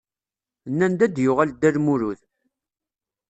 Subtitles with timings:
[0.71, 2.19] Nnan-d ad yuɣal Dda Lmulud.